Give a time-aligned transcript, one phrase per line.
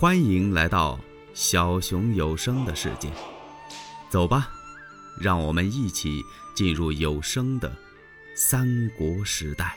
[0.00, 0.98] 欢迎来到
[1.34, 3.10] 小熊有声的世界，
[4.08, 4.48] 走吧，
[5.20, 6.22] 让我们一起
[6.56, 7.70] 进入有声的
[8.34, 9.76] 三国时代。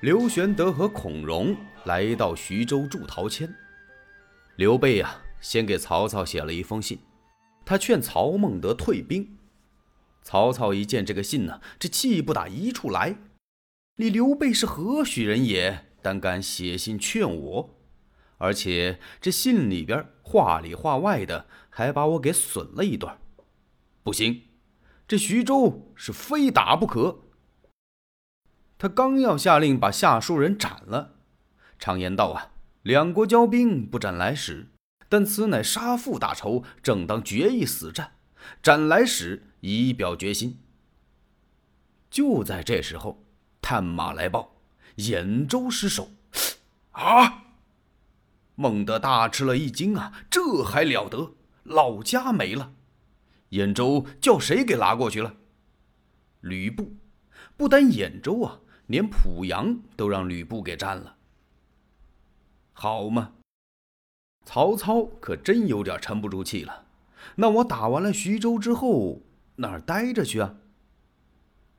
[0.00, 1.56] 刘玄德和孔融
[1.86, 3.50] 来到徐州助陶谦，
[4.56, 6.98] 刘备啊，先给曹操写了一封信，
[7.64, 9.38] 他劝曹孟德退兵。
[10.22, 13.16] 曹操一见这个信呢，这气不打一处来，
[13.96, 17.70] 你刘备是何许人也，胆敢写信劝我？
[18.38, 23.18] 而且这信里边话里话外的，还把我给损了一段。
[24.02, 24.42] 不行，
[25.06, 27.20] 这徐州是非打不可。
[28.76, 31.14] 他刚要下令把下书人斩了，
[31.78, 34.68] 常言道啊，两国交兵不斩来使，
[35.08, 38.16] 但此乃杀父大仇，正当决一死战，
[38.62, 40.58] 斩来使以表决心。
[42.10, 43.24] 就在这时候，
[43.62, 44.56] 探马来报，
[44.96, 46.10] 兖州失守。
[46.90, 47.43] 啊！
[48.56, 50.12] 孟德大吃了一惊啊！
[50.30, 51.34] 这还了得！
[51.64, 52.74] 老家没了，
[53.50, 55.34] 兖州叫谁给拿过去了？
[56.40, 56.94] 吕布，
[57.56, 61.16] 不单兖州啊，连濮阳都让吕布给占了。
[62.72, 63.32] 好嘛，
[64.44, 66.86] 曹操可真有点沉不住气了。
[67.36, 69.22] 那我打完了徐州之后，
[69.56, 70.54] 哪儿待着去啊？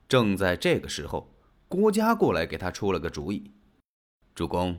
[0.08, 1.32] 正在这个时候，
[1.68, 3.50] 郭嘉过来给他出了个主意：
[4.34, 4.78] 主公。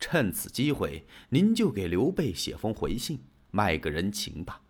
[0.00, 4.62] 趁此机会，您就给刘备写封回信，卖个人情吧，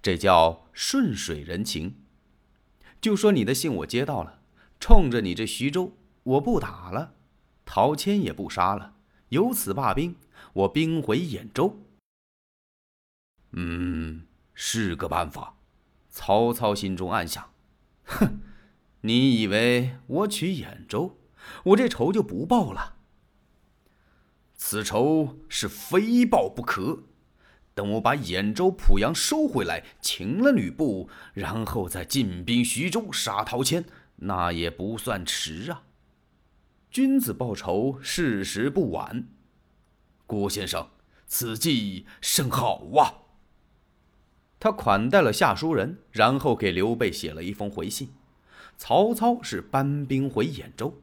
[0.00, 1.96] 这叫顺水人情。
[3.00, 4.40] 就说你的信我接到了，
[4.78, 5.92] 冲着你这徐州，
[6.22, 7.14] 我不打了，
[7.64, 8.94] 陶谦也不杀了，
[9.30, 10.16] 由此罢兵，
[10.52, 11.82] 我兵回兖州。
[13.52, 15.56] 嗯，是个办法。
[16.10, 17.52] 曹操心中暗想：
[18.04, 18.40] 哼，
[19.02, 21.18] 你以为我取兖州，
[21.64, 22.95] 我这仇就不报了？
[24.68, 27.04] 此仇是非报不可。
[27.72, 33.84] 等我把兖州、濮阳收回来，擒了吕布，然后再进兵徐州，杀陶谦，
[34.16, 35.84] 那也不算迟啊。
[36.90, 39.28] 君子报仇，事时不晚。
[40.26, 40.88] 郭先生，
[41.28, 43.30] 此计甚好啊！
[44.58, 48.08] 他款待了下书人，然后给刘备写了一封回信。
[48.76, 51.00] 曹操是搬兵回兖州。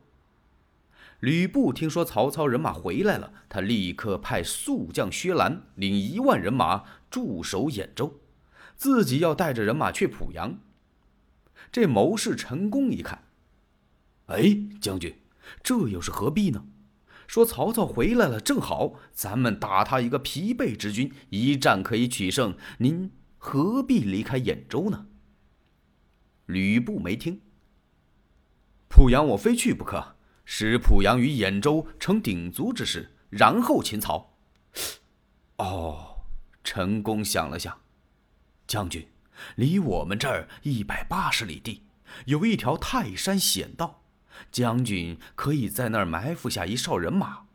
[1.23, 8.19] 吕布听说曹操人马回来了，他立刻派速将薛兰领一万人马驻守兖州，
[8.75, 10.59] 自己要带着人马去濮阳。
[11.72, 13.23] 这谋士陈宫一看，
[14.25, 15.16] 哎，将军，
[15.63, 16.66] 这又是何必呢？
[17.25, 22.57] 说曹操回来了，正好咱们打他一个疲惫之军，一战可以取胜。
[22.79, 25.06] 您何必离开兖州呢？
[26.47, 27.39] 吕布没听，
[28.89, 30.17] 濮阳我非去不可。
[30.45, 34.35] 使濮阳与兖州成鼎足之势，然后擒曹。
[35.57, 36.17] 哦，
[36.63, 37.79] 陈宫想了想，
[38.67, 39.07] 将军，
[39.55, 41.83] 离我们这儿一百八十里地，
[42.25, 44.03] 有一条泰山险道，
[44.51, 47.45] 将军可以在那儿埋伏下一哨人马，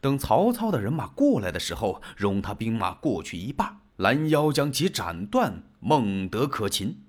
[0.00, 7.02] 等曹操的人马过来的时候，容他兵马过去一半，拦腰将其斩断，孟德可擒。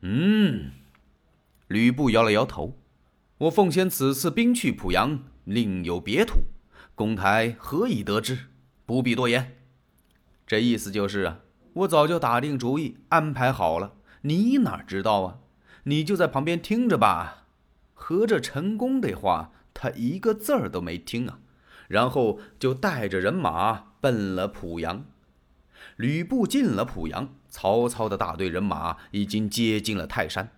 [0.00, 0.70] 嗯，
[1.68, 2.79] 吕布摇了摇头。
[3.40, 6.40] 我奉先此次兵去濮阳，另有别图，
[6.94, 8.36] 公台何以得知？
[8.84, 9.56] 不必多言。
[10.46, 11.40] 这意思就是啊，
[11.72, 15.38] 我早就打定主意，安排好了，你哪知道啊？
[15.84, 17.46] 你就在旁边听着吧。
[17.94, 21.38] 合着陈宫的话，他一个字儿都没听啊，
[21.88, 25.06] 然后就带着人马奔了濮阳。
[25.96, 30.50] 吕布进了濮阳，曹操的大队人马已经接近了泰山。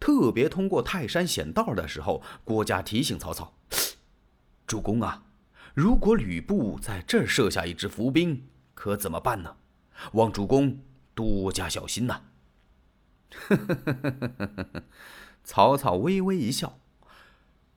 [0.00, 3.54] 特别通过泰山险道的时候，郭嘉提醒曹操
[4.66, 5.24] ：“主公啊，
[5.74, 9.56] 如果吕布在这儿设下一支伏兵，可怎么办呢？
[10.12, 10.80] 望主公
[11.14, 12.22] 多加小心呐。
[15.42, 16.78] ”曹操微微一笑：“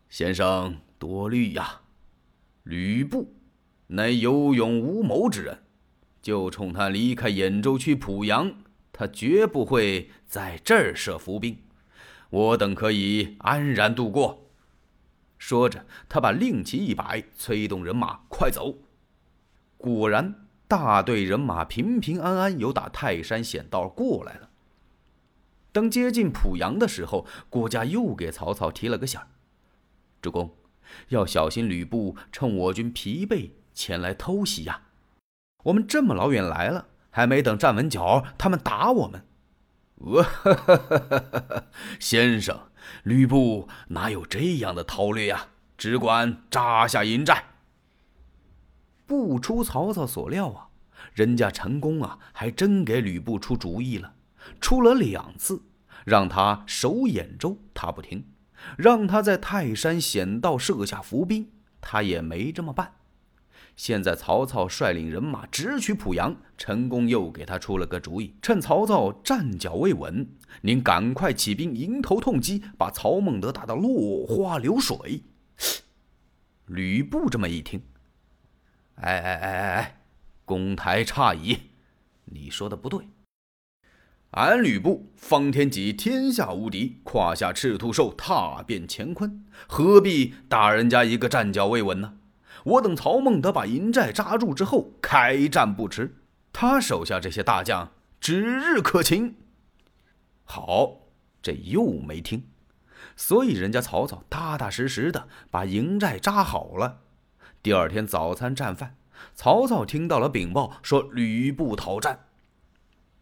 [0.10, 1.82] 先生多虑呀，
[2.64, 3.34] 吕布
[3.88, 5.64] 乃有勇无谋之人，
[6.22, 8.54] 就冲他离开兖州去濮阳，
[8.92, 11.58] 他绝不会在这儿设伏兵。”
[12.32, 14.50] 我等可以安然度过。
[15.38, 18.76] 说着，他把令旗一摆，催动人马快走。
[19.78, 24.50] 果然，大队人马平平安安由打泰山险道过来了。
[25.72, 29.28] 等接近濮阳的时候，郭嘉又给曹操提了个醒儿
[30.22, 30.56] ：“主公，
[31.10, 34.84] 要小心吕布趁我军疲惫前来偷袭呀！
[35.64, 39.26] 我们这么老远来了，还没等站稳脚，他们打我们。”
[40.04, 41.66] 呃，
[42.00, 42.60] 先生，
[43.04, 45.48] 吕布哪有这样的韬略呀？
[45.78, 47.46] 只管扎下营寨。
[49.06, 50.70] 不出曹操所料啊，
[51.14, 54.14] 人家陈宫啊，还真给吕布出主意了，
[54.60, 55.64] 出了两次，
[56.06, 58.22] 让他守兖州，他不听；
[58.78, 61.52] 让他在泰山险道设下伏兵，
[61.82, 62.94] 他也没这么办。
[63.76, 70.28] 现在曹操率领人马直取濮阳，陈宫又给他出了个主意：趁曹操站脚未稳，
[70.62, 75.24] 您赶快起兵迎头痛击，把曹孟德打得落花流水。
[76.68, 77.82] 吕布这么一听，
[78.96, 80.02] 哎哎哎哎哎，
[80.46, 81.58] 公台差矣，
[82.26, 83.08] 你说的不对。
[84.32, 92.14] 俺吕布方天戟天下无敌，胯下赤兔兽踏遍乾坤，何必打人家一个站脚未稳呢？
[92.64, 96.18] 我等曹孟德把营寨扎住之后，开战不迟。
[96.54, 99.36] 他手下这些大将指日可擒。
[100.44, 100.98] 好，
[101.42, 102.44] 这又没听，
[103.16, 107.00] 所以人家曹操踏踏实实的把营寨扎好了。
[107.64, 108.96] 第二天早餐战饭，
[109.34, 112.26] 曹操听到了禀报，说吕布讨战。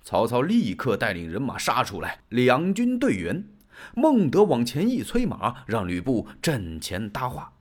[0.01, 3.47] 曹操立刻带领人马杀出来，两军对圆。
[3.93, 7.53] 孟德往前一催马，让吕布阵前搭话。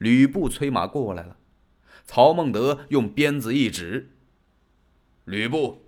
[0.00, 1.36] 吕布催马过来了，
[2.04, 4.12] 曹孟德用鞭子一指
[5.26, 5.82] ：“吕布，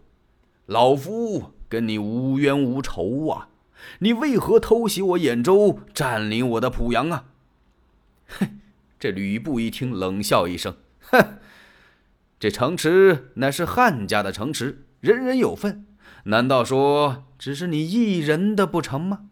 [0.66, 3.48] 老夫跟你无冤无仇啊！
[4.00, 7.30] 你为何偷袭我兖州，占领我的濮阳啊？”
[8.28, 8.60] 哼！
[9.00, 11.38] 这吕布一听，冷笑一声：“哼，
[12.38, 15.86] 这城池乃是汉家的城池，人人有份。
[16.24, 19.30] 难道说只是你一人的不成吗？”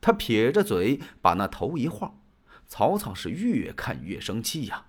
[0.00, 2.18] 他撇着嘴，把那头一晃。
[2.68, 4.86] 曹操是越看越生气呀！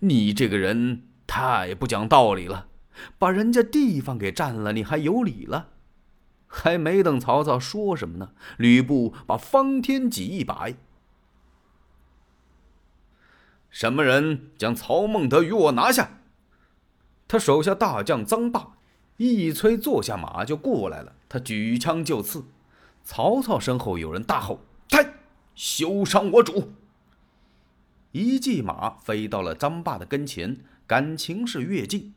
[0.00, 2.68] 你这个人太不讲道理了，
[3.18, 5.68] 把人家地方给占了，你还有理了？
[6.46, 10.76] 还没等曹操说什么呢，吕布把方天戟一摆
[13.68, 16.20] ：“什么人将曹孟德与我拿下？”
[17.28, 18.74] 他手下大将臧霸
[19.16, 22.44] 一催坐下马就过来了，他举枪就刺。
[23.02, 25.06] 曹操身后有人大吼：“呔，
[25.54, 26.72] 休伤我主！”
[28.16, 32.14] 一骑马飞到了张霸的跟前，感情是越近，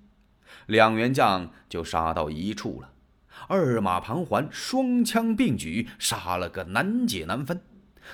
[0.65, 2.91] 两员将就杀到一处了。
[3.49, 7.59] 二马盘桓，双枪并举，杀了个难解难分。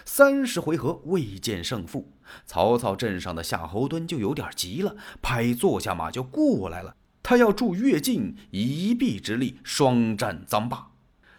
[0.04, 2.12] 三十回合未见胜负，
[2.48, 6.96] 曹操镇上的夏侯惇就有点急了，拍坐下马就过来了。
[7.22, 10.88] 他要助越境，以臂之力双战臧霸。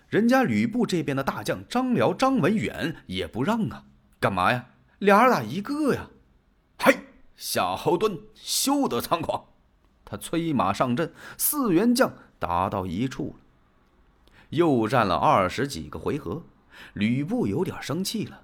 [0.08, 3.82] 人家吕布这边的大将张辽、张文远也不让啊，
[4.20, 4.66] 干嘛呀？
[5.00, 6.08] 俩人打一个呀。
[7.36, 9.46] 夏侯惇休得猖狂！
[10.04, 13.44] 他催马上阵，四员将打到一处了。
[14.50, 16.44] 又战了二十几个回合，
[16.92, 18.42] 吕布有点生气了。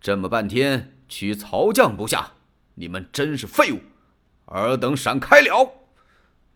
[0.00, 2.32] 这么半天取曹将不下，
[2.74, 3.80] 你们真是废物！
[4.46, 5.70] 尔等闪开了！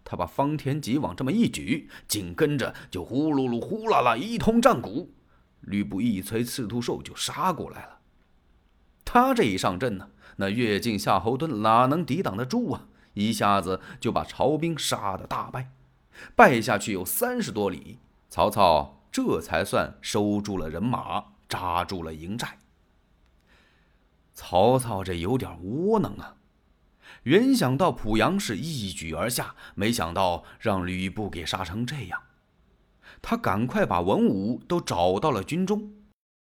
[0.03, 5.13] 他把方天戟往这么一举，紧跟着就呼噜噜、呼啦啦一通战鼓。
[5.61, 7.94] 吕布一催赤兔兽就杀过来了。
[9.05, 12.87] 他这一上阵呢，那越境夏侯惇哪能抵挡得住啊？
[13.15, 15.71] 一下子就把曹兵杀得大败，
[16.35, 17.99] 败下去有三十多里。
[18.29, 22.59] 曹操这才算收住了人马，扎住了营寨。
[24.33, 26.35] 曹操这有点窝囊啊！
[27.23, 32.21] 原想到濮阳是一举而下，没想到让吕布给杀成这样。
[33.23, 35.93] 他赶快把文武都找到了军中，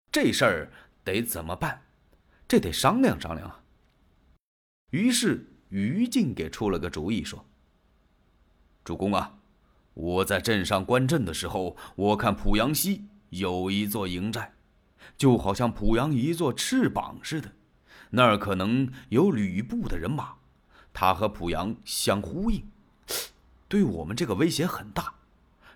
[0.09, 0.71] 这事儿
[1.03, 1.81] 得怎么办？
[2.51, 3.61] 这得商量商量啊！
[4.89, 7.45] 于是于禁给出了个主意，说
[8.83, 9.37] ：“主公啊，
[9.93, 14.51] 我在镇上观阵的时候，我看濮阳西有一座营寨，
[15.15, 17.53] 就好像濮阳一座翅膀似的，
[18.09, 20.33] 那儿可能有吕布的人马，
[20.91, 22.65] 他和濮阳相呼应，
[23.69, 25.13] 对我们这个威胁很大。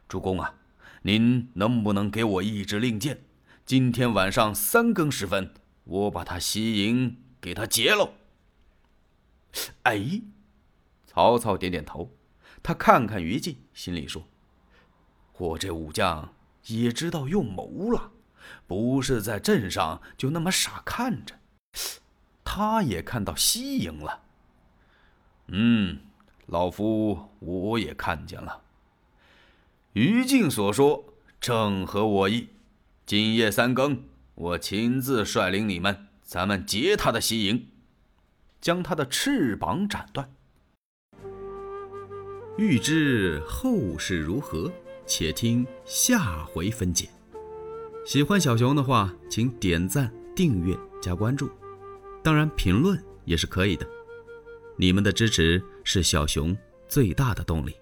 [0.10, 0.56] 主公啊，
[1.04, 3.22] 您能不能给我一支令箭？
[3.66, 5.54] 今天晚上三更时分。”
[5.86, 8.14] 我把他西营给他劫喽！
[9.84, 10.22] 哎，
[11.06, 12.12] 曹操点点头，
[12.62, 14.28] 他看看于禁，心里说
[15.38, 16.34] ：“我这武将
[16.66, 18.12] 也知道用谋了，
[18.66, 21.36] 不是在镇上就那么傻看着。
[22.44, 24.24] 他也看到西营了。
[25.48, 26.00] 嗯，
[26.48, 28.64] 老夫我也看见了。
[29.94, 32.50] 于禁所说正合我意，
[33.06, 34.04] 今夜三更。”
[34.36, 37.68] 我亲自率领你们，咱们劫他的西营，
[38.60, 40.30] 将他的翅膀斩断。
[42.58, 44.70] 欲知后事如何，
[45.06, 47.10] 且听下回分解。
[48.06, 51.50] 喜欢小熊的话，请点赞、订阅、加关注，
[52.22, 53.88] 当然评论也是可以的。
[54.78, 56.56] 你们的支持是小熊
[56.90, 57.74] 最大的动力。